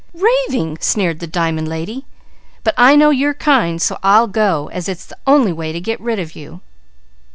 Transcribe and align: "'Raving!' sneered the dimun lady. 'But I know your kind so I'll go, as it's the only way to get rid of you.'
"'Raving!' 0.15 0.79
sneered 0.81 1.19
the 1.19 1.27
dimun 1.27 1.67
lady. 1.67 2.05
'But 2.63 2.73
I 2.75 2.95
know 2.95 3.11
your 3.11 3.35
kind 3.35 3.79
so 3.79 3.99
I'll 4.01 4.25
go, 4.25 4.67
as 4.73 4.89
it's 4.89 5.05
the 5.05 5.17
only 5.27 5.53
way 5.53 5.71
to 5.71 5.79
get 5.79 6.01
rid 6.01 6.17
of 6.17 6.35
you.' 6.35 6.61